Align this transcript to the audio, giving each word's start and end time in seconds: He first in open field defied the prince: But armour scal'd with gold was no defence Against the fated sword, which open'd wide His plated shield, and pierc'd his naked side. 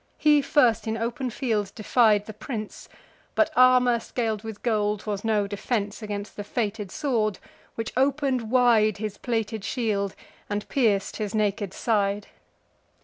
He 0.17 0.41
first 0.41 0.87
in 0.87 0.97
open 0.97 1.29
field 1.29 1.73
defied 1.75 2.25
the 2.25 2.33
prince: 2.33 2.89
But 3.35 3.51
armour 3.55 3.99
scal'd 3.99 4.41
with 4.41 4.63
gold 4.63 5.05
was 5.05 5.23
no 5.23 5.45
defence 5.45 6.01
Against 6.01 6.35
the 6.35 6.43
fated 6.43 6.89
sword, 6.89 7.37
which 7.75 7.93
open'd 7.95 8.49
wide 8.49 8.97
His 8.97 9.19
plated 9.19 9.63
shield, 9.63 10.15
and 10.49 10.67
pierc'd 10.69 11.17
his 11.17 11.35
naked 11.35 11.71
side. 11.71 12.25